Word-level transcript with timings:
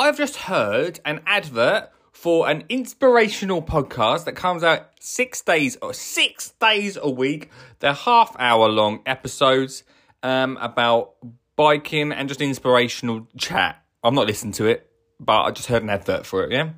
I've 0.00 0.16
just 0.16 0.36
heard 0.36 0.98
an 1.04 1.20
advert 1.26 1.90
for 2.10 2.48
an 2.48 2.64
inspirational 2.70 3.60
podcast 3.60 4.24
that 4.24 4.32
comes 4.32 4.64
out 4.64 4.88
six 4.98 5.42
days 5.42 5.76
or 5.82 5.92
six 5.92 6.52
days 6.52 6.96
a 6.96 7.10
week. 7.10 7.50
They're 7.80 7.92
half 7.92 8.34
hour 8.38 8.70
long 8.70 9.02
episodes 9.04 9.84
um, 10.22 10.56
about 10.58 11.16
biking 11.54 12.12
and 12.12 12.30
just 12.30 12.40
inspirational 12.40 13.28
chat. 13.36 13.84
I'm 14.02 14.14
not 14.14 14.26
listening 14.26 14.54
to 14.54 14.68
it, 14.68 14.90
but 15.20 15.42
I 15.42 15.50
just 15.50 15.68
heard 15.68 15.82
an 15.82 15.90
advert 15.90 16.24
for 16.24 16.44
it. 16.44 16.52
Yeah, 16.52 16.70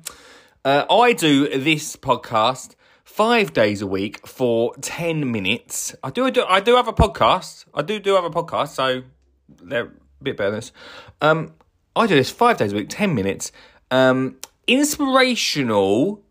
uh, 0.65 0.83
I 0.89 1.13
do 1.13 1.47
this 1.47 1.95
podcast 1.95 2.75
five 3.05 3.53
days 3.53 3.81
a 3.81 3.87
week 3.87 4.27
for 4.27 4.75
ten 4.81 5.31
minutes. 5.31 5.95
I 6.03 6.09
do, 6.09 6.25
I 6.25 6.29
do, 6.29 6.43
I 6.43 6.59
do 6.59 6.75
have 6.75 6.89
a 6.89 6.93
podcast. 6.93 7.63
I 7.73 7.83
do 7.83 8.01
do 8.01 8.15
have 8.15 8.25
a 8.25 8.29
podcast, 8.29 8.75
so 8.75 9.03
they're 9.47 9.85
a 9.85 9.91
bit 10.21 10.35
better 10.35 10.51
than 10.51 10.59
this. 10.59 10.73
Um, 11.21 11.53
I 11.95 12.07
do 12.07 12.15
this 12.15 12.29
five 12.29 12.57
days 12.57 12.73
a 12.73 12.75
week, 12.75 12.87
ten 12.89 13.13
minutes. 13.13 13.51
Um, 13.91 14.37
inspirational. 14.67 16.21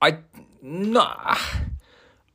I 0.00 0.18
not. 0.62 1.38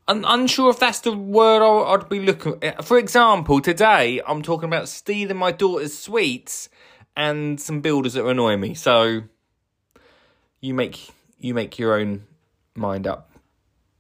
I'm 0.08 0.24
unsure 0.28 0.70
if 0.70 0.78
that's 0.80 1.00
the 1.00 1.12
word 1.12 1.64
I- 1.64 1.94
I'd 1.94 2.10
be 2.10 2.20
looking. 2.20 2.60
For 2.84 3.00
example, 3.00 3.60
today 3.60 4.22
I'm 4.28 4.44
talking 4.44 4.70
about 4.70 4.88
stealing 4.88 5.38
my 5.38 5.52
daughter's 5.52 5.98
sweets 5.98 6.70
and 7.16 7.60
some 7.60 7.82
builders 7.82 8.14
that 8.14 8.26
annoy 8.26 8.58
me. 8.58 8.76
So 8.76 9.24
you 10.62 10.74
make 10.76 11.10
you 11.40 11.56
make 11.56 11.80
your 11.80 12.00
own 12.00 12.28
mind 12.76 13.08
up 13.08 13.32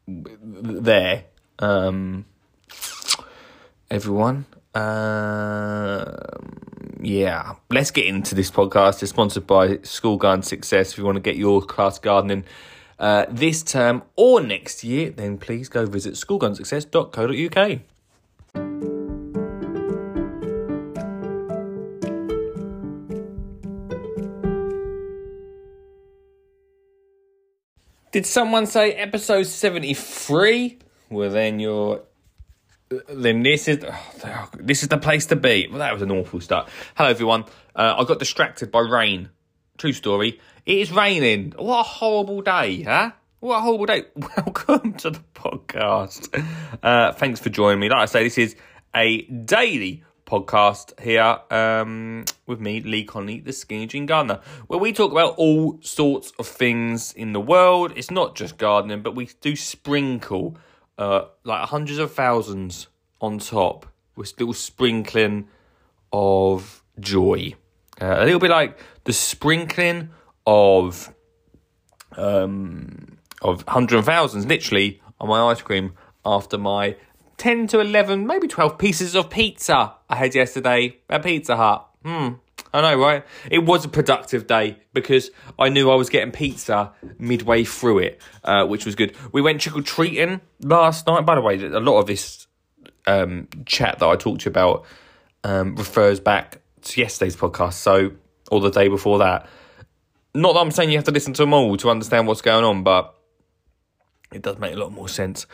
there. 0.07 1.23
Um, 1.57 2.26
everyone. 3.90 4.45
Um, 4.76 6.15
yeah, 7.02 7.55
let's 7.70 7.91
get 7.91 8.05
into 8.05 8.35
this 8.35 8.52
podcast. 8.52 9.02
It's 9.02 9.12
sponsored 9.12 9.48
by 9.48 9.80
School 9.84 10.17
Garden 10.17 10.44
Success. 10.44 10.91
If 10.91 10.98
you 10.98 11.05
want 11.05 11.16
to 11.16 11.21
get 11.21 11.35
your 11.35 11.62
class 11.62 11.99
gardening 11.99 12.45
uh, 12.99 13.26
this 13.30 13.63
term 13.63 14.04
or 14.15 14.41
next 14.41 14.84
year, 14.84 15.10
then 15.10 15.37
please 15.37 15.70
go 15.70 15.85
visit 15.85 16.13
schoolgardensuccess.co.uk. 16.13 17.79
Did 28.12 28.26
someone 28.26 28.65
say 28.65 28.93
episode 28.93 29.46
73? 29.46 30.80
Well, 31.09 31.30
then 31.30 31.59
you're 31.59 32.02
then 32.89 33.43
this 33.43 33.67
is 33.67 33.83
this 34.53 34.83
is 34.83 34.89
the 34.89 34.97
place 34.97 35.25
to 35.27 35.35
be. 35.35 35.67
Well, 35.69 35.79
that 35.79 35.93
was 35.93 36.01
an 36.01 36.11
awful 36.11 36.39
start. 36.39 36.69
Hello, 36.95 37.09
everyone. 37.09 37.45
Uh, 37.75 37.95
I 37.97 38.03
got 38.03 38.19
distracted 38.19 38.71
by 38.71 38.81
rain. 38.81 39.29
True 39.77 39.93
story. 39.93 40.39
It 40.65 40.77
is 40.77 40.91
raining. 40.91 41.53
What 41.57 41.79
a 41.79 41.83
horrible 41.83 42.41
day, 42.41 42.83
huh? 42.83 43.11
What 43.39 43.57
a 43.57 43.61
horrible 43.61 43.85
day. 43.87 44.05
Welcome 44.15 44.93
to 44.93 45.11
the 45.11 45.21
podcast. 45.33 46.29
Uh, 46.81 47.11
thanks 47.13 47.39
for 47.39 47.49
joining 47.49 47.79
me. 47.79 47.89
Like 47.89 48.01
I 48.01 48.05
say, 48.05 48.23
this 48.23 48.37
is 48.37 48.55
a 48.95 49.23
daily 49.23 50.03
podcast 50.25 50.99
here 50.99 51.39
um, 51.51 52.25
with 52.47 52.59
me, 52.59 52.81
Lee 52.81 53.03
Connelly, 53.03 53.41
the 53.41 53.53
Skinny 53.53 53.85
Jean 53.85 54.05
Gardener, 54.05 54.41
where 54.67 54.79
we 54.79 54.93
talk 54.93 55.11
about 55.11 55.35
all 55.35 55.79
sorts 55.81 56.31
of 56.39 56.47
things 56.47 57.13
in 57.13 57.33
the 57.33 57.41
world. 57.41 57.93
It's 57.95 58.09
not 58.09 58.35
just 58.35 58.57
gardening, 58.57 59.01
but 59.01 59.15
we 59.15 59.29
do 59.41 59.55
sprinkle 59.55 60.57
uh, 60.98 61.26
like 61.43 61.68
hundreds 61.70 61.99
of 61.99 62.13
thousands 62.13 62.88
on 63.21 63.40
top 63.40 63.85
with 64.16 64.34
little 64.40 64.53
sprinkling 64.53 65.47
of 66.12 66.84
joy. 67.00 67.53
Uh, 68.02 68.16
a 68.19 68.25
little 68.25 68.40
bit 68.40 68.50
like 68.50 68.78
the 69.03 69.13
sprinkling 69.13 70.09
of 70.46 71.13
um, 72.18 73.18
of 73.41 73.63
hundreds 73.68 74.00
of 74.00 74.06
thousands, 74.06 74.46
literally, 74.46 75.02
on 75.19 75.29
my 75.29 75.41
ice 75.52 75.62
cream 75.62 75.94
after 76.25 76.57
my 76.57 76.96
10 77.38 77.68
to 77.68 77.80
11, 77.80 78.25
maybe 78.25 78.48
12 78.48 78.78
pieces 78.78 79.16
of 79.16 79.30
pizza 79.30 79.94
I 80.09 80.16
had 80.16 80.34
yesterday 80.34 80.98
at 81.09 81.24
Pizza 81.24 81.56
Hut. 81.56 81.88
Hmm. 82.03 82.30
I 82.75 82.81
know, 82.81 83.02
right? 83.02 83.24
It 83.50 83.59
was 83.59 83.86
a 83.86 83.88
productive 83.88 84.47
day 84.47 84.78
because 84.94 85.31
I 85.58 85.69
knew 85.69 85.90
I 85.90 85.96
was 85.96 86.09
getting 86.09 86.34
pizza 86.34 86.91
midway 87.18 87.63
through 87.63 88.00
it, 88.00 88.22
uh, 88.44 88.66
which 88.66 88.86
was 88.86 88.96
good. 88.96 89.16
We 89.31 89.41
went 89.41 89.62
trick 89.62 89.78
or 89.78 89.81
treating 89.81 90.41
last 90.59 91.08
night. 91.08 91.25
By 91.25 91.36
the 91.36 91.41
way, 91.41 91.56
a 91.56 91.80
lot 91.80 92.00
of 92.00 92.06
this 92.06 92.47
um, 93.08 93.47
chat 93.66 94.00
that 94.00 94.06
I 94.06 94.18
talked 94.18 94.41
to 94.41 94.50
you 94.50 94.52
about 94.52 94.86
um, 95.46 95.78
refers 95.78 96.19
back 96.19 96.59
to 96.81 97.00
yesterday's 97.00 97.38
podcast, 97.38 97.75
so 97.75 98.12
or 98.52 98.59
the 98.59 98.72
day 98.72 98.90
before 98.90 99.19
that. 99.19 99.47
Not 100.34 100.52
that 100.56 100.59
I'm 100.59 100.72
saying 100.72 100.90
you 100.90 100.97
have 100.97 101.06
to 101.06 101.12
listen 101.12 101.31
to 101.31 101.44
them 101.44 101.53
all 101.53 101.78
to 101.78 101.90
understand 101.90 102.28
what's 102.28 102.42
going 102.42 102.66
on, 102.66 102.84
but 102.84 103.16
it 104.34 104.42
does 104.42 104.57
make 104.57 104.74
a 104.74 104.78
lot 104.78 104.92
more 104.92 105.07
sense. 105.07 105.47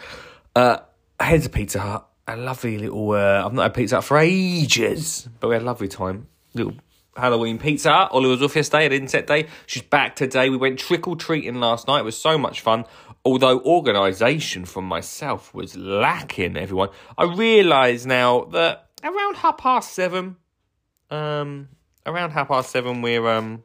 Uh, 0.55 0.79
I 1.19 1.37
Pizza 1.37 1.79
Hut, 1.79 2.09
a 2.27 2.35
lovely 2.35 2.79
little. 2.79 3.11
Uh, 3.11 3.45
I've 3.45 3.53
not 3.53 3.61
had 3.61 3.73
Pizza 3.75 3.97
Hut 3.97 4.05
for 4.05 4.17
ages, 4.17 5.29
but 5.39 5.49
we 5.49 5.53
had 5.53 5.61
a 5.61 5.65
lovely 5.65 5.87
time. 5.87 6.25
Little 6.55 6.73
Halloween 7.15 7.57
Pizza. 7.57 8.07
Ollie 8.09 8.29
was 8.29 8.41
off 8.41 8.55
yesterday 8.55 8.85
at 8.85 8.93
Inset 8.93 9.27
Day. 9.27 9.47
She's 9.65 9.83
back 9.83 10.15
today. 10.15 10.49
We 10.49 10.57
went 10.57 10.79
trick 10.79 11.07
or 11.07 11.15
treating 11.15 11.55
last 11.55 11.87
night. 11.87 11.99
It 11.99 12.05
was 12.05 12.17
so 12.17 12.37
much 12.37 12.61
fun. 12.61 12.85
Although 13.23 13.59
organisation 13.61 14.65
from 14.65 14.85
myself 14.85 15.53
was 15.53 15.75
lacking, 15.75 16.57
everyone. 16.57 16.89
I 17.17 17.25
realise 17.25 18.05
now 18.05 18.45
that 18.45 18.89
around 19.03 19.35
half 19.35 19.57
past 19.57 19.93
seven, 19.93 20.37
um, 21.09 21.67
around 22.05 22.31
half 22.31 22.47
past 22.47 22.71
seven, 22.71 23.01
we're 23.01 23.27
um, 23.27 23.63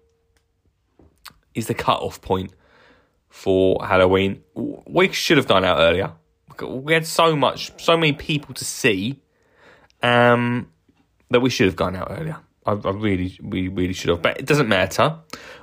is 1.54 1.68
the 1.68 1.74
cut 1.74 2.00
off 2.00 2.20
point 2.20 2.52
for 3.28 3.84
Halloween. 3.84 4.42
We 4.54 5.12
should 5.12 5.36
have 5.36 5.46
done 5.46 5.64
out 5.64 5.78
earlier. 5.78 6.12
We 6.62 6.94
had 6.94 7.06
so 7.06 7.36
much, 7.36 7.82
so 7.82 7.96
many 7.96 8.12
people 8.12 8.54
to 8.54 8.64
see, 8.64 9.20
um, 10.02 10.70
that 11.30 11.40
we 11.40 11.50
should 11.50 11.66
have 11.66 11.76
gone 11.76 11.96
out 11.96 12.08
earlier. 12.10 12.38
I, 12.66 12.72
I 12.72 12.90
really, 12.90 13.38
we 13.42 13.68
really 13.68 13.92
should 13.92 14.10
have, 14.10 14.22
but 14.22 14.38
it 14.38 14.46
doesn't 14.46 14.68
matter. 14.68 15.16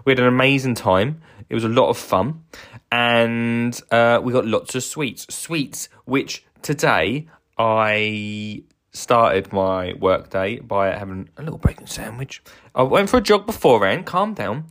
We 0.05 0.11
had 0.11 0.19
an 0.19 0.27
amazing 0.27 0.75
time. 0.75 1.21
It 1.49 1.55
was 1.55 1.63
a 1.63 1.69
lot 1.69 1.89
of 1.89 1.97
fun, 1.97 2.43
and 2.91 3.79
uh, 3.91 4.21
we 4.23 4.33
got 4.33 4.45
lots 4.45 4.75
of 4.75 4.83
sweets. 4.83 5.27
Sweets, 5.33 5.89
which 6.05 6.45
today 6.61 7.27
I 7.57 8.63
started 8.91 9.51
my 9.51 9.93
work 9.93 10.29
day 10.29 10.59
by 10.59 10.95
having 10.95 11.29
a 11.37 11.43
little 11.43 11.57
bacon 11.57 11.87
sandwich. 11.87 12.41
I 12.73 12.83
went 12.83 13.09
for 13.09 13.17
a 13.17 13.21
jog 13.21 13.45
beforehand, 13.45 14.05
calmed 14.05 14.35
down, 14.37 14.65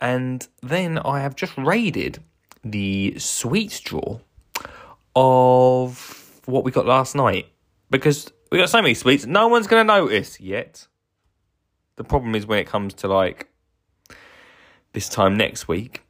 and 0.00 0.46
then 0.62 0.98
I 0.98 1.20
have 1.20 1.34
just 1.34 1.56
raided 1.56 2.22
the 2.64 3.18
sweets 3.18 3.80
drawer 3.80 4.20
of 5.16 6.40
what 6.44 6.64
we 6.64 6.70
got 6.70 6.86
last 6.86 7.14
night 7.14 7.46
because 7.90 8.30
we 8.50 8.58
got 8.58 8.70
so 8.70 8.80
many 8.82 8.94
sweets, 8.94 9.26
no 9.26 9.48
one's 9.48 9.66
going 9.66 9.86
to 9.86 9.92
notice 9.92 10.40
yet. 10.40 10.86
The 11.98 12.04
problem 12.04 12.36
is 12.36 12.46
when 12.46 12.60
it 12.60 12.68
comes 12.68 12.94
to 12.94 13.08
like 13.08 13.48
this 14.92 15.08
time 15.08 15.36
next 15.36 15.66
week, 15.66 16.04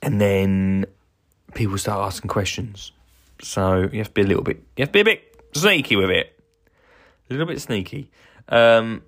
and 0.00 0.18
then 0.18 0.86
people 1.52 1.76
start 1.76 2.06
asking 2.06 2.28
questions. 2.28 2.92
So 3.42 3.90
you 3.92 3.98
have 3.98 4.08
to 4.08 4.12
be 4.14 4.22
a 4.22 4.26
little 4.26 4.42
bit, 4.42 4.56
you 4.78 4.82
have 4.82 4.88
to 4.88 4.92
be 4.92 5.00
a 5.00 5.04
bit 5.04 5.22
sneaky 5.52 5.94
with 5.94 6.08
it, 6.08 6.40
a 7.28 7.34
little 7.34 7.46
bit 7.46 7.60
sneaky. 7.60 8.10
Um, 8.48 9.02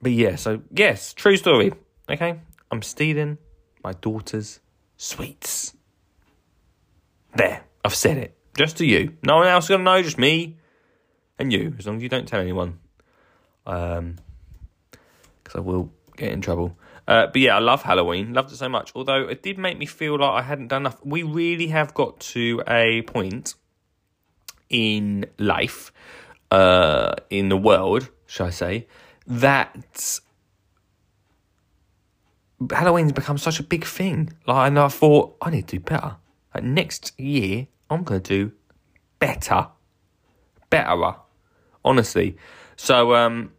but 0.00 0.12
yeah, 0.12 0.36
so 0.36 0.62
yes, 0.70 1.12
true 1.12 1.36
story. 1.36 1.72
Okay, 2.08 2.38
I'm 2.70 2.82
stealing 2.82 3.38
my 3.82 3.92
daughter's 3.92 4.60
sweets. 4.96 5.74
There, 7.34 7.64
I've 7.84 7.94
said 7.94 8.18
it. 8.18 8.38
Just 8.56 8.76
to 8.76 8.86
you. 8.86 9.16
No 9.24 9.38
one 9.38 9.48
else 9.48 9.64
is 9.64 9.76
to 9.76 9.78
know, 9.78 10.00
just 10.00 10.16
me 10.16 10.58
and 11.40 11.52
you, 11.52 11.74
as 11.76 11.88
long 11.88 11.96
as 11.96 12.02
you 12.04 12.08
don't 12.08 12.28
tell 12.28 12.40
anyone. 12.40 12.78
Um, 13.66 14.16
because 15.42 15.58
I 15.58 15.60
will 15.60 15.92
get 16.16 16.32
in 16.32 16.40
trouble. 16.40 16.76
Uh, 17.08 17.26
but 17.26 17.36
yeah, 17.36 17.56
I 17.56 17.60
love 17.60 17.82
Halloween. 17.82 18.32
Loved 18.32 18.52
it 18.52 18.56
so 18.56 18.68
much. 18.68 18.90
Although 18.94 19.28
it 19.28 19.42
did 19.42 19.58
make 19.58 19.78
me 19.78 19.86
feel 19.86 20.18
like 20.18 20.30
I 20.30 20.42
hadn't 20.42 20.68
done 20.68 20.82
enough. 20.82 20.98
We 21.04 21.22
really 21.22 21.68
have 21.68 21.94
got 21.94 22.18
to 22.20 22.62
a 22.66 23.02
point 23.02 23.54
in 24.68 25.26
life, 25.38 25.92
uh, 26.50 27.14
in 27.30 27.48
the 27.48 27.56
world, 27.56 28.10
shall 28.26 28.46
I 28.46 28.50
say, 28.50 28.88
that 29.26 30.20
Halloween's 32.70 33.12
become 33.12 33.38
such 33.38 33.60
a 33.60 33.62
big 33.62 33.84
thing. 33.84 34.32
Like, 34.46 34.68
and 34.68 34.78
I 34.78 34.88
thought 34.88 35.36
I 35.40 35.50
need 35.50 35.68
to 35.68 35.76
do 35.76 35.80
better. 35.80 36.16
Like 36.54 36.64
next 36.64 37.18
year, 37.20 37.68
I'm 37.88 38.02
gonna 38.02 38.20
do 38.20 38.52
better, 39.18 39.68
betterer. 40.70 41.16
Honestly, 41.84 42.36
so 42.74 43.14
um, 43.14 43.52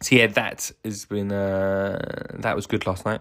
so 0.00 0.16
yeah, 0.16 0.26
that 0.28 0.70
has 0.84 1.04
been 1.04 1.32
uh, 1.32 2.26
that 2.34 2.54
was 2.54 2.66
good 2.66 2.86
last 2.86 3.04
night. 3.04 3.20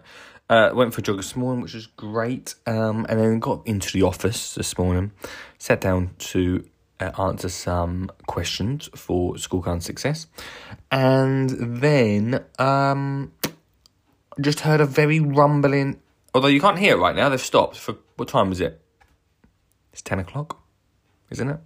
Uh, 0.49 0.71
went 0.73 0.93
for 0.93 1.01
a 1.01 1.03
jog 1.03 1.17
this 1.17 1.35
morning, 1.35 1.61
which 1.61 1.73
was 1.73 1.87
great. 1.87 2.55
Um, 2.65 3.05
and 3.09 3.19
then 3.19 3.39
got 3.39 3.67
into 3.67 3.91
the 3.91 4.03
office 4.03 4.55
this 4.55 4.77
morning, 4.77 5.11
sat 5.57 5.81
down 5.81 6.11
to 6.19 6.63
uh, 6.99 7.11
answer 7.19 7.49
some 7.49 8.09
questions 8.27 8.89
for 8.95 9.37
school 9.37 9.59
garden 9.59 9.81
success, 9.81 10.27
and 10.91 11.81
then 11.81 12.43
um, 12.59 13.33
just 14.39 14.61
heard 14.61 14.81
a 14.81 14.85
very 14.85 15.19
rumbling. 15.19 15.99
Although 16.33 16.47
you 16.47 16.61
can't 16.61 16.79
hear 16.79 16.95
it 16.95 16.99
right 16.99 17.15
now, 17.15 17.29
they've 17.29 17.41
stopped. 17.41 17.77
For 17.77 17.95
what 18.15 18.29
time 18.29 18.49
was 18.49 18.61
it? 18.61 18.79
It's 19.91 20.01
ten 20.01 20.19
o'clock, 20.19 20.61
isn't 21.31 21.49
it? 21.49 21.59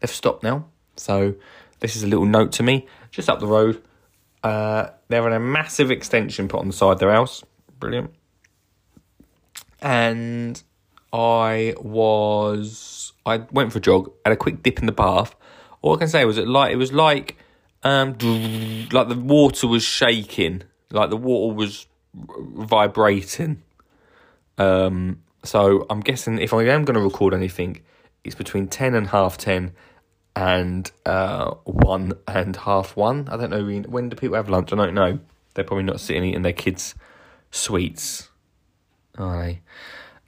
They've 0.00 0.10
stopped 0.10 0.42
now. 0.42 0.66
So 0.96 1.34
this 1.80 1.96
is 1.96 2.02
a 2.02 2.06
little 2.06 2.26
note 2.26 2.52
to 2.52 2.62
me. 2.62 2.86
Just 3.10 3.28
up 3.28 3.40
the 3.40 3.46
road, 3.46 3.82
uh, 4.42 4.90
they're 5.08 5.26
in 5.26 5.32
a 5.32 5.40
massive 5.40 5.90
extension 5.90 6.48
put 6.48 6.60
on 6.60 6.66
the 6.66 6.72
side 6.72 6.92
of 6.92 6.98
their 6.98 7.12
house. 7.12 7.42
Brilliant. 7.78 8.12
And 9.82 10.62
I 11.12 11.74
was 11.80 13.12
I 13.26 13.38
went 13.50 13.72
for 13.72 13.78
a 13.78 13.82
jog, 13.82 14.12
had 14.24 14.32
a 14.32 14.36
quick 14.36 14.62
dip 14.62 14.78
in 14.78 14.86
the 14.86 14.92
bath. 14.92 15.34
All 15.82 15.94
I 15.94 15.98
can 15.98 16.08
say 16.08 16.24
was 16.24 16.38
it 16.38 16.46
like 16.46 16.72
it 16.72 16.76
was 16.76 16.92
like 16.92 17.36
um 17.82 18.12
like 18.92 19.08
the 19.08 19.18
water 19.18 19.66
was 19.66 19.82
shaking, 19.82 20.62
like 20.90 21.10
the 21.10 21.16
water 21.16 21.54
was 21.54 21.86
vibrating. 22.14 23.62
Um, 24.58 25.22
so 25.42 25.86
I'm 25.88 26.00
guessing 26.00 26.38
if 26.38 26.52
I 26.52 26.64
am 26.64 26.84
going 26.84 26.96
to 26.96 27.00
record 27.00 27.32
anything, 27.32 27.80
it's 28.24 28.34
between 28.34 28.68
ten 28.68 28.94
and 28.94 29.08
half 29.08 29.38
ten, 29.38 29.72
and 30.40 30.90
uh, 31.04 31.50
one 31.64 32.14
and 32.26 32.56
half 32.56 32.96
one. 32.96 33.28
I 33.28 33.36
don't 33.36 33.50
know 33.50 33.62
when 33.88 34.08
do 34.08 34.16
people 34.16 34.36
have 34.36 34.48
lunch. 34.48 34.72
I 34.72 34.76
don't 34.76 34.94
know. 34.94 35.18
They're 35.54 35.64
probably 35.64 35.84
not 35.84 36.00
sitting 36.00 36.24
eating 36.24 36.42
their 36.42 36.54
kids' 36.54 36.94
sweets, 37.50 38.30
are 39.18 39.42
they? 39.42 39.60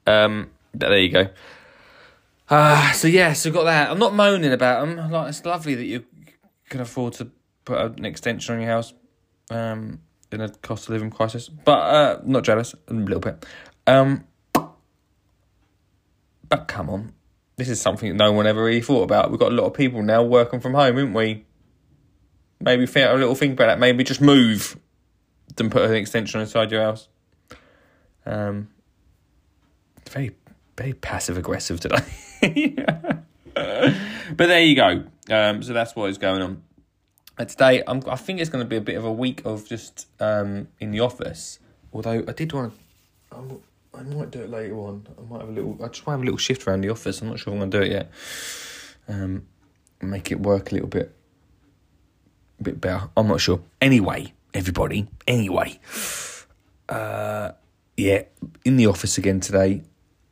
Um, 0.06 0.50
there 0.74 0.98
you 0.98 1.08
go. 1.08 1.28
Uh, 2.50 2.92
so 2.92 3.08
yeah, 3.08 3.32
so 3.32 3.50
got 3.50 3.64
that. 3.64 3.90
I'm 3.90 3.98
not 3.98 4.14
moaning 4.14 4.52
about 4.52 4.86
them. 4.86 5.10
Like 5.10 5.30
it's 5.30 5.44
lovely 5.46 5.74
that 5.76 5.86
you 5.86 6.04
can 6.68 6.82
afford 6.82 7.14
to 7.14 7.30
put 7.64 7.98
an 7.98 8.04
extension 8.04 8.54
on 8.54 8.60
your 8.60 8.70
house 8.70 8.92
um, 9.50 10.00
in 10.30 10.42
a 10.42 10.50
cost 10.50 10.84
of 10.84 10.90
living 10.90 11.10
crisis. 11.10 11.48
But 11.48 11.78
uh, 11.78 12.20
not 12.24 12.44
jealous, 12.44 12.74
a 12.88 12.92
little 12.92 13.20
bit. 13.20 13.46
Um, 13.86 14.24
but 14.52 14.74
come 16.68 16.90
on, 16.90 17.14
this 17.56 17.68
is 17.68 17.80
something 17.80 18.16
no 18.16 18.32
one 18.32 18.46
ever 18.46 18.62
really 18.62 18.80
thought 18.80 19.02
about. 19.02 19.30
We've 19.30 19.40
got 19.40 19.52
a 19.52 19.54
lot 19.54 19.66
of 19.66 19.74
people 19.74 20.02
now 20.02 20.22
working 20.22 20.60
from 20.60 20.74
home, 20.74 20.96
haven't 20.96 21.14
we? 21.14 21.44
Maybe 22.60 22.86
think 22.86 23.10
a 23.10 23.14
little 23.14 23.34
thing 23.34 23.52
about 23.52 23.66
that. 23.66 23.78
Maybe 23.78 24.04
just 24.04 24.20
move 24.20 24.78
than 25.56 25.70
put 25.70 25.82
an 25.82 25.94
extension 25.94 26.40
inside 26.40 26.70
your 26.70 26.82
house. 26.82 27.08
Um, 28.24 28.68
very, 30.10 30.34
very 30.76 30.92
passive 30.92 31.36
aggressive 31.36 31.80
today. 31.80 32.04
but 33.54 34.36
there 34.36 34.62
you 34.62 34.76
go. 34.76 35.04
Um, 35.30 35.62
so 35.62 35.72
that's 35.72 35.94
what 35.94 36.10
is 36.10 36.18
going 36.18 36.42
on. 36.42 36.62
And 37.38 37.48
today, 37.48 37.82
I'm, 37.86 38.02
I 38.06 38.16
think 38.16 38.40
it's 38.40 38.50
going 38.50 38.64
to 38.64 38.68
be 38.68 38.76
a 38.76 38.80
bit 38.80 38.96
of 38.96 39.04
a 39.04 39.12
week 39.12 39.44
of 39.44 39.66
just 39.66 40.06
um, 40.20 40.68
in 40.80 40.90
the 40.90 41.00
office. 41.00 41.58
Although 41.92 42.24
I 42.26 42.32
did 42.32 42.52
want 42.52 42.74
to, 43.30 43.62
I 43.94 44.02
might 44.02 44.30
do 44.30 44.40
it 44.40 44.50
later 44.50 44.76
on. 44.78 45.06
I 45.18 45.22
might 45.22 45.40
have 45.40 45.50
a 45.50 45.52
little. 45.52 45.78
I 45.82 45.88
just 45.88 46.06
might 46.06 46.14
have 46.14 46.22
a 46.22 46.24
little 46.24 46.38
shift 46.38 46.66
around 46.66 46.80
the 46.80 46.90
office. 46.90 47.20
I'm 47.20 47.28
not 47.28 47.38
sure 47.38 47.52
I'm 47.52 47.70
to 47.70 47.78
do 47.78 47.84
it 47.84 47.92
yet. 47.92 48.10
Um, 49.08 49.46
make 50.00 50.32
it 50.32 50.40
work 50.40 50.70
a 50.70 50.74
little 50.74 50.88
bit, 50.88 51.14
a 52.58 52.62
bit 52.62 52.80
better. 52.80 53.10
I'm 53.16 53.28
not 53.28 53.40
sure. 53.40 53.60
Anyway, 53.80 54.32
everybody. 54.54 55.08
Anyway, 55.26 55.78
uh, 56.88 57.52
yeah, 57.96 58.22
in 58.64 58.76
the 58.76 58.86
office 58.86 59.18
again 59.18 59.40
today. 59.40 59.82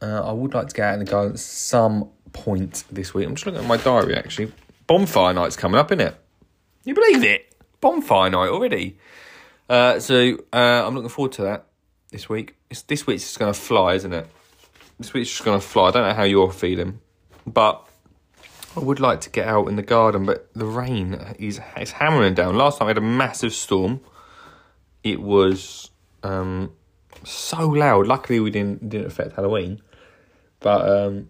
Uh, 0.03 0.23
I 0.27 0.33
would 0.33 0.55
like 0.55 0.69
to 0.69 0.75
get 0.75 0.87
out 0.87 0.95
in 0.95 1.01
the 1.01 1.11
garden 1.11 1.33
at 1.33 1.39
some 1.39 2.09
point 2.33 2.85
this 2.91 3.13
week. 3.13 3.27
I'm 3.27 3.35
just 3.35 3.45
looking 3.45 3.61
at 3.61 3.67
my 3.67 3.77
diary 3.77 4.17
actually. 4.17 4.51
Bonfire 4.87 5.35
night's 5.35 5.57
coming 5.57 5.79
up, 5.79 5.93
isn't 5.93 6.01
it? 6.01 6.15
You 6.85 6.95
believe 6.95 7.23
it? 7.23 7.55
Bonfire 7.83 8.31
night 8.31 8.49
already. 8.49 8.99
Uh, 9.69 10.01
so 10.01 10.39
uh, 10.55 10.87
I'm 10.87 10.95
looking 10.95 11.11
forward 11.11 11.33
to 11.33 11.43
that 11.43 11.67
this 12.11 12.29
week. 12.29 12.57
It's, 12.71 12.83
this 12.83 13.07
week's 13.07 13.23
just 13.23 13.39
going 13.39 13.53
to 13.53 13.59
fly, 13.59 13.95
isn't 13.95 14.13
it? 14.13 14.27
This 14.99 15.13
week's 15.13 15.31
just 15.31 15.45
going 15.45 15.61
to 15.61 15.67
fly. 15.67 15.89
I 15.89 15.91
don't 15.93 16.09
know 16.09 16.15
how 16.15 16.25
you're 16.25 16.53
feeling, 16.53 17.01
but 17.47 17.87
I 18.77 18.81
would 18.81 19.01
like 19.01 19.21
to 19.23 19.31
get 19.31 19.49
out 19.49 19.69
in 19.69 19.77
the 19.77 19.83
garden, 19.83 20.27
but 20.27 20.53
the 20.55 20.67
rain 20.67 21.15
is 21.39 21.61
it's 21.77 21.93
hammering 21.93 22.35
down. 22.35 22.57
Last 22.57 22.79
time 22.79 22.87
we 22.87 22.91
had 22.91 22.99
a 22.99 23.01
massive 23.01 23.53
storm. 23.53 24.01
It 25.03 25.21
was 25.21 25.91
um, 26.23 26.73
so 27.25 27.69
loud. 27.69 28.07
Luckily, 28.07 28.41
we 28.41 28.51
didn't 28.51 28.89
didn't 28.89 29.07
affect 29.07 29.35
Halloween, 29.35 29.81
but 30.61 30.89
um, 30.89 31.29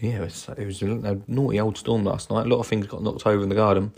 yeah, 0.00 0.16
it 0.16 0.20
was, 0.20 0.48
it 0.58 0.66
was 0.66 0.82
a 0.82 1.20
naughty 1.28 1.60
old 1.60 1.78
storm 1.78 2.04
last 2.04 2.28
night. 2.28 2.46
A 2.46 2.48
lot 2.48 2.58
of 2.58 2.66
things 2.66 2.88
got 2.88 3.02
knocked 3.02 3.24
over 3.24 3.42
in 3.42 3.48
the 3.48 3.54
garden. 3.54 3.92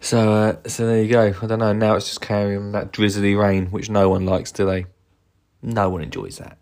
So, 0.00 0.32
uh, 0.32 0.56
so 0.68 0.86
there 0.86 1.02
you 1.02 1.08
go. 1.08 1.34
I 1.42 1.46
don't 1.46 1.58
know. 1.58 1.72
Now 1.72 1.96
it's 1.96 2.06
just 2.06 2.20
carrying 2.20 2.72
that 2.72 2.92
drizzly 2.92 3.34
rain, 3.34 3.66
which 3.66 3.90
no 3.90 4.08
one 4.08 4.26
likes, 4.26 4.52
do 4.52 4.64
they? 4.64 4.86
No 5.62 5.90
one 5.90 6.02
enjoys 6.02 6.38
that. 6.38 6.58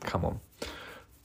Come 0.00 0.24
on. 0.24 0.40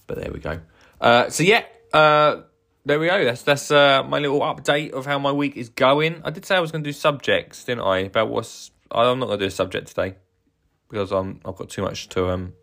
But 0.08 0.22
there 0.22 0.32
we 0.32 0.40
go. 0.40 0.62
Uh, 1.02 1.30
so 1.30 1.44
yeah, 1.44 1.64
uh, 1.94 2.42
there 2.86 3.00
we 3.00 3.08
go. 3.08 3.24
That's 3.26 3.44
that's 3.44 3.72
uh, 3.72 4.04
my 4.04 4.20
little 4.20 4.40
update 4.40 4.92
of 4.92 5.06
how 5.06 5.20
my 5.20 5.32
week 5.32 5.58
is 5.58 5.70
going. 5.70 6.22
I 6.24 6.32
did 6.32 6.46
say 6.46 6.56
I 6.56 6.60
was 6.60 6.72
going 6.72 6.84
to 6.84 6.88
do 6.88 6.94
subjects, 6.94 7.64
didn't 7.66 7.84
I? 7.84 8.00
About 8.00 8.30
what's 8.30 8.72
I'm 8.92 9.20
not 9.20 9.28
going 9.28 9.40
to 9.40 9.46
do 9.46 9.48
a 9.48 9.52
subject 9.52 9.88
today 9.88 10.16
because 10.90 11.12
I'm 11.12 11.40
I've 11.46 11.56
got 11.56 11.70
too 11.70 11.84
much 11.84 12.10
to 12.10 12.30
um 12.30 12.54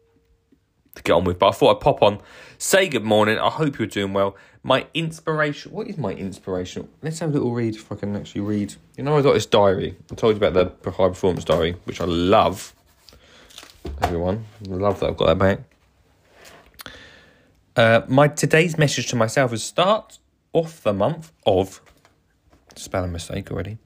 to 0.97 1.03
get 1.03 1.13
on 1.13 1.25
with. 1.25 1.39
But 1.39 1.49
I 1.49 1.53
thought 1.53 1.77
I'd 1.77 1.81
pop 1.81 2.03
on, 2.03 2.21
say 2.59 2.89
good 2.89 3.05
morning. 3.05 3.39
I 3.39 3.51
hope 3.51 3.79
you're 3.79 3.87
doing 3.87 4.13
well. 4.13 4.37
My 4.63 4.87
inspiration. 4.95 5.71
What 5.73 5.87
is 5.87 5.97
my 5.97 6.13
inspiration? 6.13 6.89
Let's 7.03 7.21
have 7.21 7.31
a 7.31 7.33
little 7.35 7.55
read 7.55 7.77
if 7.77 7.91
I 7.93 7.95
can 7.95 8.17
actually 8.17 8.41
read. 8.41 8.75
You 8.97 9.05
know, 9.05 9.17
I 9.17 9.23
got 9.23 9.35
this 9.35 9.47
diary. 9.47 9.97
I 10.11 10.15
told 10.17 10.35
you 10.35 10.45
about 10.45 10.83
the 10.83 10.91
high 10.91 11.09
performance 11.09 11.45
diary, 11.45 11.77
which 11.85 12.01
I 12.01 12.05
love. 12.05 12.75
Everyone, 14.03 14.45
I 14.65 14.75
love 14.75 14.99
that 15.01 15.11
I've 15.11 15.17
got 15.17 15.27
that 15.27 15.39
back. 15.39 16.93
Uh, 17.77 18.01
my 18.09 18.27
today's 18.27 18.77
message 18.77 19.07
to 19.09 19.17
myself 19.17 19.53
is 19.53 19.63
start 19.63 20.19
off 20.53 20.83
the 20.83 20.93
month 20.93 21.31
of 21.45 21.81
spelling 22.75 23.13
mistake 23.13 23.51
already. 23.53 23.79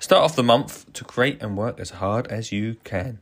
Start 0.00 0.22
off 0.22 0.36
the 0.36 0.42
month 0.42 0.92
to 0.92 1.04
create 1.04 1.40
and 1.42 1.56
work 1.56 1.80
as 1.80 1.90
hard 1.90 2.26
as 2.26 2.52
you 2.52 2.76
can 2.84 3.20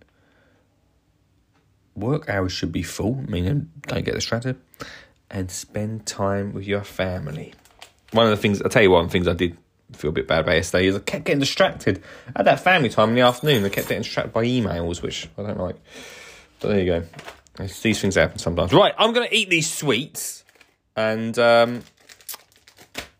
work 1.94 2.28
hours 2.28 2.52
should 2.52 2.72
be 2.72 2.82
full, 2.82 3.14
meaning 3.28 3.70
don't 3.86 4.04
get 4.04 4.14
distracted, 4.14 4.56
and 5.30 5.50
spend 5.50 6.06
time 6.06 6.52
with 6.52 6.66
your 6.66 6.82
family. 6.82 7.54
One 8.12 8.26
of 8.26 8.30
the 8.30 8.36
things, 8.36 8.62
I'll 8.62 8.70
tell 8.70 8.82
you 8.82 8.90
one 8.90 9.04
of 9.04 9.10
the 9.10 9.12
things 9.12 9.28
I 9.28 9.34
did 9.34 9.56
feel 9.92 10.10
a 10.10 10.12
bit 10.12 10.26
bad 10.26 10.40
about 10.40 10.56
yesterday 10.56 10.86
is 10.86 10.96
I 10.96 11.00
kept 11.00 11.24
getting 11.24 11.40
distracted. 11.40 12.02
at 12.34 12.44
that 12.44 12.60
family 12.60 12.88
time 12.88 13.10
in 13.10 13.14
the 13.14 13.20
afternoon, 13.22 13.64
I 13.64 13.68
kept 13.68 13.88
getting 13.88 14.02
distracted 14.02 14.32
by 14.32 14.44
emails, 14.44 15.02
which 15.02 15.28
I 15.38 15.42
don't 15.42 15.58
like. 15.58 15.76
But 16.60 16.68
there 16.68 16.80
you 16.80 16.86
go. 16.86 17.04
These 17.58 18.00
things 18.00 18.16
happen 18.16 18.38
sometimes. 18.38 18.72
Right, 18.72 18.94
I'm 18.98 19.12
going 19.12 19.28
to 19.28 19.34
eat 19.34 19.48
these 19.48 19.72
sweets 19.72 20.44
and 20.96 21.38
um, 21.38 21.82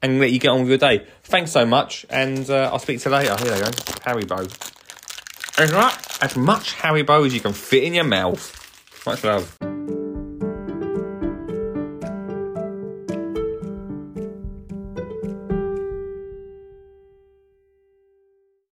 and 0.02 0.20
let 0.20 0.32
you 0.32 0.40
get 0.40 0.48
on 0.48 0.60
with 0.60 0.68
your 0.68 0.78
day. 0.78 1.06
Thanks 1.22 1.52
so 1.52 1.64
much, 1.64 2.04
and 2.10 2.48
uh, 2.50 2.70
I'll 2.72 2.78
speak 2.78 3.00
to 3.00 3.10
you 3.10 3.14
later. 3.14 3.37
Here 3.37 3.52
they 3.52 3.60
go, 3.60 3.70
Haribo. 3.70 4.80
As 5.56 5.72
much, 5.72 6.22
as 6.22 6.37
much 6.37 6.75
Haribo 6.75 7.25
as 7.25 7.32
you 7.32 7.40
can 7.40 7.52
fit 7.52 7.84
in 7.84 7.94
your 7.94 8.04
mouth. 8.04 8.63
Much 9.06 9.23
love. 9.23 9.73